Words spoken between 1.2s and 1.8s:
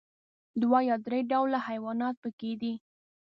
ډوله